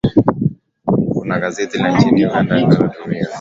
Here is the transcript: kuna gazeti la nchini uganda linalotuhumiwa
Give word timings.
kuna 1.13 1.39
gazeti 1.39 1.77
la 1.77 1.89
nchini 1.91 2.25
uganda 2.25 2.55
linalotuhumiwa 2.55 3.27